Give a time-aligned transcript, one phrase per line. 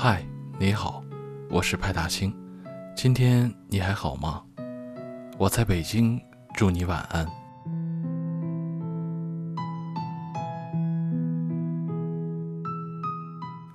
[0.00, 0.24] 嗨，
[0.60, 1.02] 你好，
[1.50, 2.32] 我是派大星。
[2.94, 4.40] 今天你还好吗？
[5.36, 6.22] 我在北京，
[6.54, 7.26] 祝你晚安。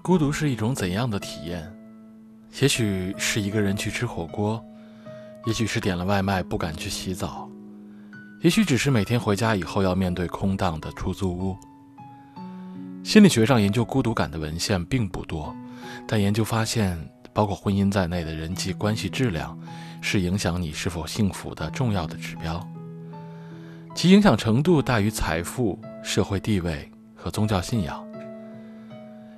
[0.02, 1.70] 孤独是一种怎样的体验？
[2.62, 4.64] 也许是一个人去吃火锅，
[5.46, 7.50] 也许是点了外卖不敢去洗澡，
[8.40, 11.58] 也许只是每天回家以后要面对空荡的出租屋。
[13.04, 15.54] 心理学上研究孤独感的文献并不多，
[16.08, 16.98] 但研究发现，
[17.34, 19.60] 包括婚姻在内的人际关系质量
[20.02, 22.66] 是影响你是否幸福的重要的指标，
[23.94, 28.02] 其影响程度大于财富、社会地位和宗教信仰。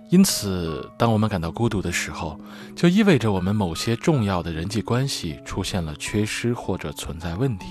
[0.09, 2.39] 因此，当我们感到孤独的时候，
[2.75, 7.65] 就意味着我们某些重要的人际关系出现了缺失或者存在问题。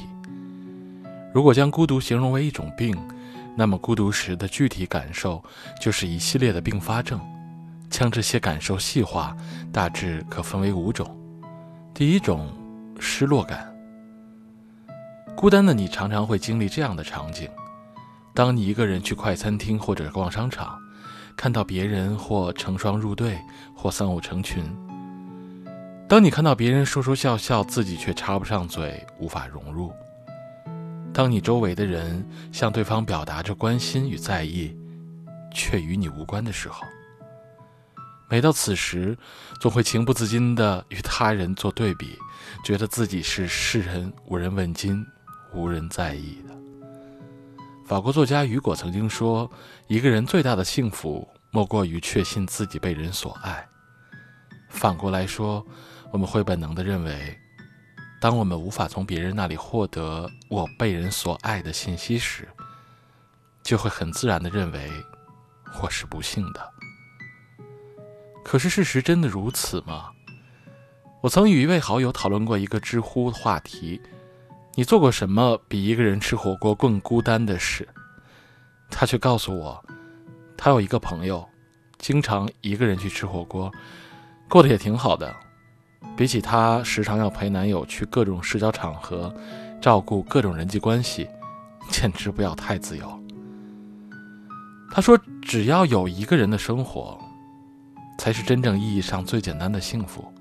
[1.32, 2.96] 如果将孤独形容为一种病，
[3.56, 5.42] 那么孤独时的具体感受
[5.80, 7.20] 就是一系列的并发症。
[7.90, 9.36] 将这些感受细化，
[9.72, 11.16] 大致可分为五种。
[11.92, 12.52] 第一种，
[12.98, 13.72] 失落感。
[15.36, 17.48] 孤单的你常常会经历这样的场景：
[18.34, 20.78] 当你一个人去快餐厅或者逛商场。
[21.36, 23.36] 看到别人或成双入对，
[23.74, 24.64] 或三五成群。
[26.08, 29.90] 当你看到别人说说笑笑，自己却插不上嘴，无法融入；
[31.14, 34.76] 当你周围的人向对方表达着关心与在意，
[35.54, 36.84] 却与你无关的时候，
[38.28, 39.16] 每到此时，
[39.60, 42.18] 总会情不自禁地与他人做对比，
[42.64, 45.06] 觉得自己是世人无人问津、
[45.54, 46.54] 无人在意的。
[47.86, 49.48] 法国作家雨果曾经说
[49.86, 53.64] ：“一个人最大的幸福，莫过于确信自己被人所爱。”
[54.68, 55.64] 反过来说，
[56.10, 57.38] 我们会本能地认为，
[58.24, 62.48] 当我们无法从别人那里获得我被人所爱的信息时，
[63.62, 64.90] 就会很自然地认为
[65.82, 66.72] 我是不幸的。
[68.42, 70.10] 可是，事实真的如此吗？
[71.20, 74.00] 我曾与一位好友讨论过一个知乎话题。
[74.74, 77.86] 你做过什么比一个人吃火锅更孤单的事？
[78.88, 79.84] 他却告诉我，
[80.56, 81.46] 他有一个朋友，
[81.98, 83.70] 经常一个人去吃火锅，
[84.48, 85.36] 过得也挺好的。
[86.16, 89.34] 比起她时常要陪男友去各种社交场合，
[89.80, 91.28] 照顾各种人际关系，
[91.90, 93.20] 简直不要太自由。
[94.90, 97.18] 她说，只要有一个人的生活，
[98.18, 100.32] 才是真正意义上最简单的幸福。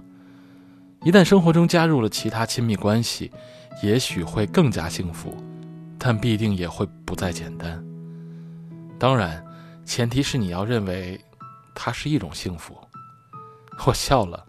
[1.03, 3.31] 一旦生活中加入了其他亲密关系，
[3.81, 5.35] 也许会更加幸福，
[5.97, 7.83] 但必定也会不再简单。
[8.99, 9.43] 当然，
[9.83, 11.19] 前提是你要认为
[11.73, 12.77] 它是一种幸福。
[13.85, 14.45] 我笑了，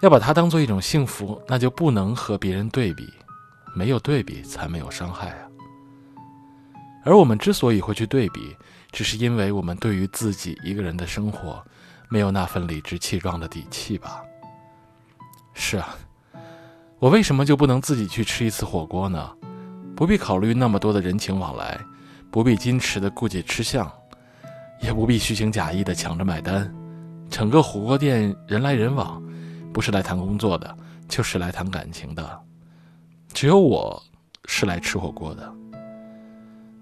[0.00, 3.12] 要把它当做一种幸福，那就不能和别人对比，
[3.74, 5.46] 没有对比才没有伤害啊。
[7.04, 8.56] 而我们之所以会去对比，
[8.92, 11.62] 只是因为我们对于自己一个人的生活，
[12.08, 14.22] 没有那份理直气壮的底气吧。
[15.54, 15.94] 是啊，
[16.98, 19.30] 我为什么就不能自己去吃一次火锅呢？
[19.94, 21.78] 不必考虑那么多的人情往来，
[22.30, 23.90] 不必矜持的顾忌吃相，
[24.80, 26.72] 也不必虚情假意的抢着买单。
[27.28, 29.22] 整个火锅店人来人往，
[29.72, 30.76] 不是来谈工作的，
[31.08, 32.40] 就是来谈感情的。
[33.32, 34.02] 只有我
[34.46, 35.52] 是来吃火锅的。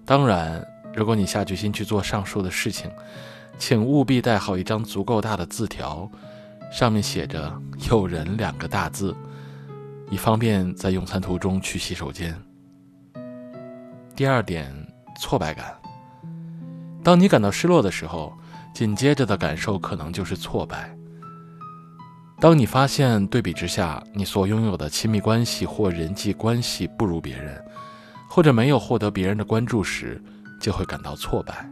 [0.05, 2.89] 当然，如果你下决心去做上述的事情，
[3.57, 6.09] 请务必带好一张足够大的字条。
[6.71, 7.51] 上面写着
[7.89, 9.15] “有人”两个大字，
[10.11, 12.39] 以方便在用餐途中去洗手间。
[14.15, 14.71] 第二点，
[15.19, 15.75] 挫败感。
[17.03, 18.33] 当你感到失落的时候，
[18.71, 20.95] 紧接着的感受可能就是挫败。
[22.39, 27.61] 当你发现对比之下，你所拥有的亲密关系或人际关系不如别人，
[28.29, 30.21] 或者没有获得别人的关注时，
[30.61, 31.69] 就会感到挫败。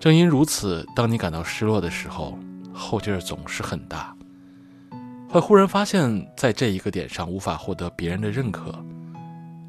[0.00, 2.36] 正因如此，当你感到失落的时候，
[2.72, 4.12] 后劲儿总是很大，
[5.30, 8.74] 会忽然发现，在这一个点上无法获得别人的认可，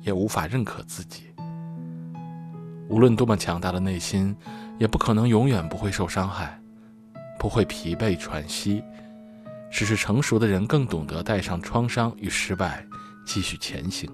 [0.01, 1.25] 也无法认可自己。
[2.89, 4.35] 无论多么强大的内心，
[4.79, 6.59] 也不可能永远不会受伤害，
[7.37, 8.83] 不会疲惫喘息。
[9.75, 12.87] 只是成熟的人更懂得带上创伤与失败，
[13.25, 14.09] 继续前行。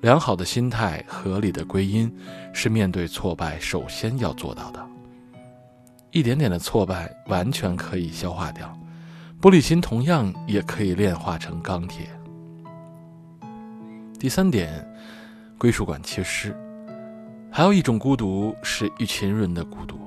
[0.00, 2.12] 良好的心态、合理的归因，
[2.52, 4.84] 是面对挫败首先要做到的。
[6.10, 8.76] 一点点的挫败完全可以消化掉，
[9.40, 12.08] 玻璃心同样也可以炼化成钢铁。
[14.18, 14.84] 第三点，
[15.56, 16.52] 归属感缺失。
[17.48, 20.00] 还有一种孤独是一群人的孤独。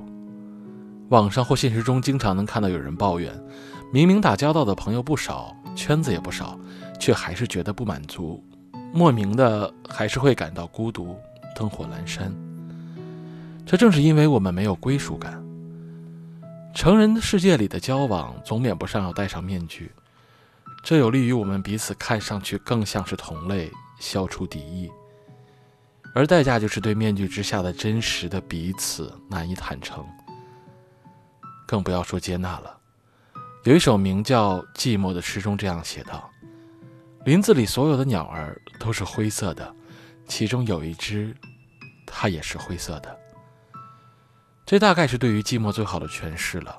[1.08, 3.34] 网上或现实中经常能看到有人抱怨，
[3.94, 6.60] 明明打交道的朋友不少，圈子也不少，
[7.00, 8.44] 却还是觉得不满足，
[8.92, 11.16] 莫名的还是会感到孤独，
[11.56, 12.34] 灯火阑珊。
[13.68, 15.40] 这正是因为我们没有归属感。
[16.74, 19.92] 成人的世界里的交往，总免不上要戴上面具，
[20.84, 24.90] 这有利于我们彼此看上去更像是同类，消除敌意。
[26.16, 30.04] 而代价就是对面具之下的真实的彼此难以坦诚，
[31.68, 32.80] 更不要说接纳了。
[33.64, 36.30] 有一首名叫《寂寞》的诗中这样写道
[37.24, 39.74] ：“林子里所有的鸟儿都是灰色的，
[40.28, 41.34] 其中有一只，
[42.06, 43.18] 它也是灰色的。”
[44.68, 46.78] 这大概是对于寂寞最好的诠释了。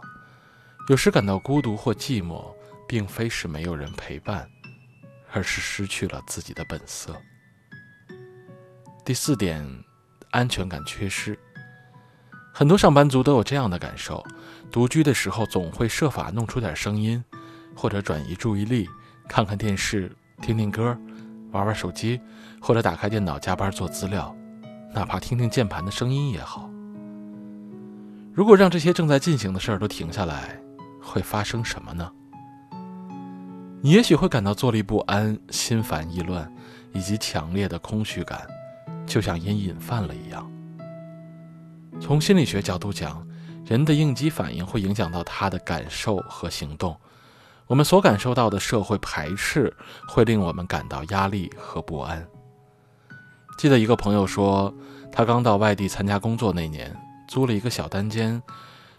[0.91, 2.55] 有时感到孤独或寂寞，
[2.87, 4.47] 并非是没有人陪伴，
[5.33, 7.19] 而是失去了自己的本色。
[9.07, 9.67] 第四点，
[10.33, 11.39] 安全感缺失。
[12.57, 14.25] 很多上班族都有这样的感受：
[14.71, 17.21] 独居的时候，总会设法弄出点声音，
[17.75, 18.89] 或者转移注意力，
[19.29, 20.09] 看看电视、
[20.41, 20.97] 听听歌、
[21.51, 22.21] 玩玩手机，
[22.61, 24.33] 或者打开电脑加班做资料，
[24.95, 26.71] 哪怕听听键盘的声音也好。
[28.33, 30.57] 如果让这些正在进行的事儿都停下来，
[31.03, 32.09] 会发生什么呢？
[33.81, 36.49] 你也许会感到坐立不安、心烦意乱，
[36.93, 38.47] 以及强烈的空虚感，
[39.05, 40.49] 就像烟瘾犯了一样。
[42.01, 43.27] 从心理学角度讲，
[43.65, 46.97] 人的应激反应会影响到他的感受和行动。
[47.67, 49.75] 我们所感受到的社会排斥，
[50.07, 52.27] 会令我们感到压力和不安。
[53.57, 54.75] 记得一个朋友说，
[55.11, 56.95] 他刚到外地参加工作那年。
[57.27, 58.41] 租了一个小单间，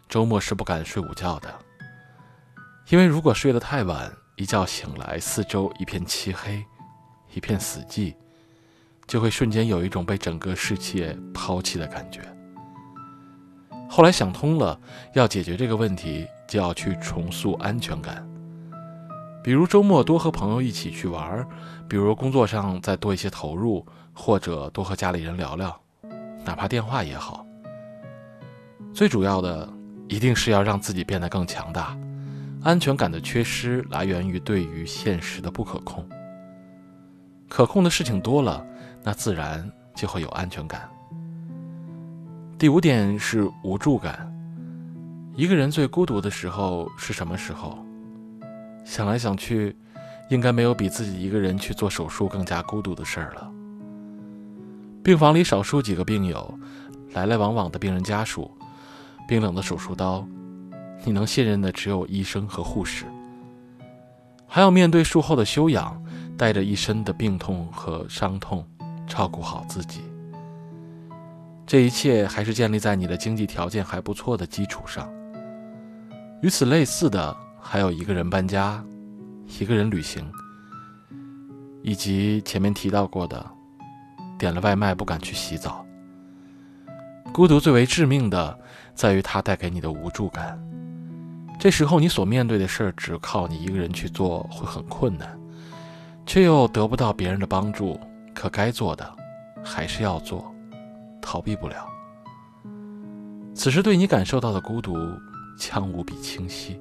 [0.09, 1.59] 周末是不敢睡午觉的，
[2.89, 6.65] 因为如果睡得太晚，一觉醒来四周一片漆黑，
[7.35, 8.15] 一片死寂，
[9.05, 12.34] 就会瞬间有一种被整个世界抛弃的感觉。
[13.87, 14.79] 后来想通了，
[15.13, 18.27] 要解决这个问题，就要去重塑安全感，
[19.43, 21.47] 比如周末多和朋友一起去玩，
[21.87, 25.79] 比如工作上再多一些投入，或者多和家里人聊聊，
[26.43, 27.45] 哪怕电话也好。
[28.93, 29.69] 最主要的，
[30.07, 31.97] 一定是要让自己变得更强大。
[32.63, 36.03] 安全感的缺失来源于对于现实的不可控。
[37.47, 38.65] 可控的事情多了，
[39.03, 40.89] 那自然就会有安全感。
[42.57, 44.31] 第五点是无助感。
[45.35, 47.77] 一个人最孤独的时候是什么时候？
[48.85, 49.75] 想来想去，
[50.29, 53.51] 应该没有比自己一个人去做手术更加孤独的事儿了。
[55.03, 56.57] 病房里少数几个病友，
[57.11, 58.49] 来来往往的病人家属。
[59.27, 60.25] 冰冷的手术刀，
[61.03, 63.03] 你能信任的只有医生和护士，
[64.47, 66.01] 还要面对术后的休养，
[66.37, 68.65] 带着一身的病痛和伤痛，
[69.05, 70.03] 照顾好自己。
[71.65, 75.09] 这一切还是建立在你的经济条件还不错的基础上。
[76.41, 78.83] 与此类似的，还有一个人搬家，
[79.59, 80.23] 一个人旅行，
[81.81, 83.45] 以及前面提到过的，
[84.37, 85.85] 点了外卖不敢去洗澡。
[87.33, 88.59] 孤独最为致命的。
[88.95, 90.57] 在于它带给你的无助感。
[91.59, 95.37] 这时候，你所面对的事儿只靠你一个人去做会很困难，
[96.25, 97.99] 却又得不到别人的帮助。
[98.33, 99.13] 可该做的
[99.61, 100.54] 还是要做，
[101.35, 101.85] 逃避不了。
[103.53, 104.95] 此时对你感受到的孤独
[105.59, 106.79] 将无比清晰。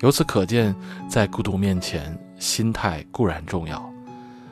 [0.00, 0.76] 由此可见，
[1.08, 3.90] 在孤独面前，心态固然重要，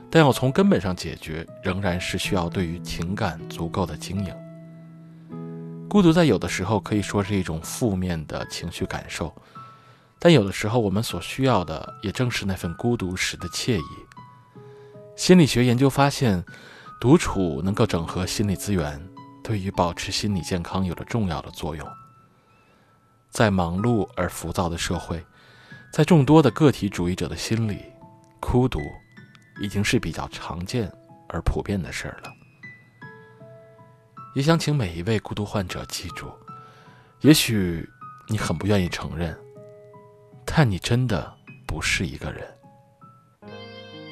[0.09, 4.35] 但要从根本上解决，仍然是需要对于情感足够的经营。
[5.87, 9.31] 孤独在有的时候可以说是一种负面的情绪感受，
[10.19, 13.85] 但有的时候我们所需要的也正是那份孤独时的惬意。
[15.17, 16.43] 心理学研究发现，
[17.05, 18.99] 独处能够整合心理资源，
[19.43, 21.87] 对于保持心理健康有着重要的作用。
[23.29, 25.23] 在忙碌而浮躁的社会，
[25.93, 27.85] 在众多的个体主义者的心里，
[28.41, 28.81] 孤独
[29.61, 30.91] 已经是比较常见
[31.29, 32.33] 而普遍的事儿了。
[34.35, 36.33] 也想请每一位孤独患者记住，
[37.21, 37.87] 也许
[38.29, 39.39] 你很不愿意承认，
[40.47, 42.43] 但你真的不是一个人。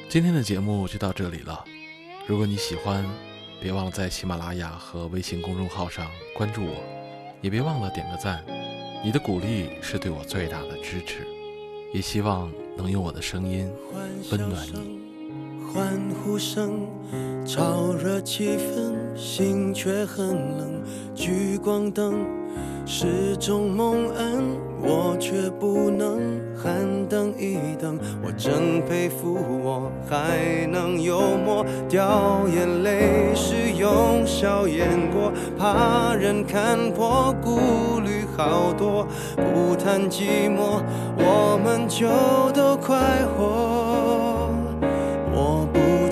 [0.07, 1.65] 今天的节目就到这里了，
[2.25, 3.05] 如果你喜欢，
[3.59, 6.81] 别忘了在喜马拉雅和微信公众号上关注我，
[7.41, 8.41] 也别忘了点个赞，
[9.03, 11.27] 你的鼓励是对我最大的支持，
[11.93, 13.69] 也希望能用我的声音
[14.31, 15.01] 温暖你。
[15.73, 16.87] 欢呼声，
[17.45, 20.81] 炒热气氛，心却很冷。
[21.13, 22.25] 聚光灯
[22.85, 24.43] 是种蒙恩，
[24.81, 26.19] 我却不能
[26.55, 26.73] 喊
[27.07, 27.97] 等一等。
[28.21, 39.07] 我真佩服，我还能幽默，掉眼泪是用笑掩过，怕人看破，顾虑好多。
[39.35, 40.81] 不谈寂寞，
[41.17, 42.07] 我们就
[42.51, 42.97] 都快
[43.37, 44.49] 活。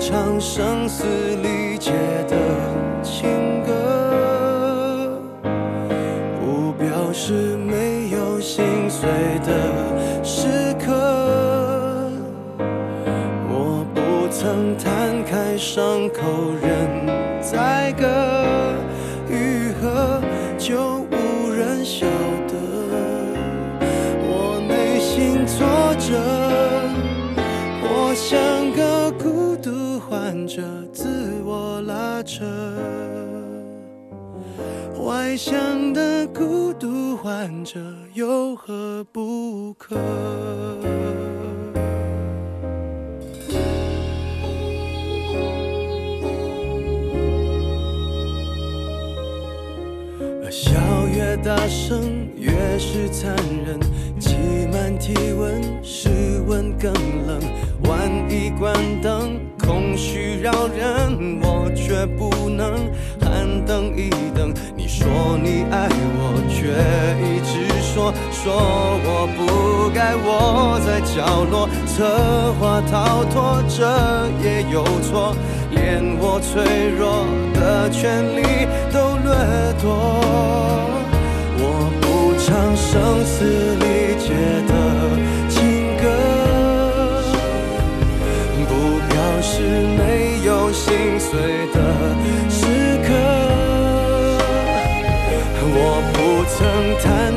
[0.04, 1.31] 唱声嘶力竭
[15.62, 16.20] 伤口
[16.60, 17.06] 任
[17.40, 18.04] 宰割
[19.30, 20.20] 愈合，
[20.58, 22.04] 就无人晓
[22.48, 22.54] 得
[24.26, 25.64] 我内心挫
[26.00, 26.18] 折。
[27.80, 30.60] 我像个孤独患者，
[30.92, 32.44] 自我拉扯。
[35.00, 37.78] 外向的孤独患者
[38.14, 39.96] 有何不可？
[51.32, 53.34] 越大声，越是残
[53.64, 53.80] 忍。
[54.20, 54.36] 挤
[54.70, 56.10] 满体温，室
[56.46, 56.92] 温更
[57.26, 57.40] 冷。
[57.84, 62.74] 万一关灯，空虚扰人，我却不能
[63.18, 64.52] 喊等一等。
[64.76, 65.08] 你说
[65.42, 66.68] 你爱我，却
[67.24, 68.52] 一直说说
[69.02, 73.88] 我不该窝在角落，策划逃脱，这
[74.46, 75.34] 也有错。
[75.70, 77.24] 连我脆弱
[77.54, 78.42] 的权利
[78.92, 79.32] 都掠
[79.80, 80.20] 夺，
[82.52, 83.44] 唱声嘶
[83.76, 84.28] 力竭
[84.68, 84.72] 的
[85.48, 85.56] 情
[85.96, 86.04] 歌，
[88.68, 88.70] 不
[89.08, 89.62] 表示
[89.96, 90.00] 没
[90.44, 91.30] 有心碎
[91.72, 91.76] 的
[92.50, 92.60] 时
[93.06, 93.08] 刻。
[95.64, 95.76] 我
[96.12, 96.54] 不曾
[97.00, 97.31] 摊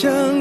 [0.00, 0.39] 想